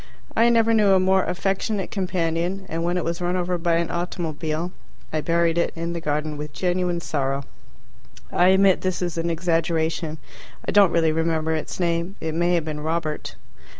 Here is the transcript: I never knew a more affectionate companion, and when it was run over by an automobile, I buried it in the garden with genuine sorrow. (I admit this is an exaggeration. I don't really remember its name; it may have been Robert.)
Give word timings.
I 0.35 0.49
never 0.49 0.73
knew 0.73 0.93
a 0.93 0.99
more 0.99 1.25
affectionate 1.25 1.91
companion, 1.91 2.65
and 2.67 2.83
when 2.83 2.97
it 2.97 3.03
was 3.05 3.21
run 3.21 3.35
over 3.37 3.59
by 3.59 3.75
an 3.75 3.91
automobile, 3.91 4.71
I 5.13 5.21
buried 5.21 5.59
it 5.59 5.71
in 5.75 5.93
the 5.93 6.01
garden 6.01 6.37
with 6.37 6.53
genuine 6.53 6.99
sorrow. 7.01 7.43
(I 8.31 8.47
admit 8.47 8.81
this 8.81 9.03
is 9.03 9.19
an 9.19 9.29
exaggeration. 9.29 10.17
I 10.67 10.71
don't 10.71 10.89
really 10.91 11.11
remember 11.11 11.53
its 11.53 11.79
name; 11.79 12.15
it 12.19 12.33
may 12.33 12.55
have 12.55 12.65
been 12.65 12.79
Robert.) 12.79 13.35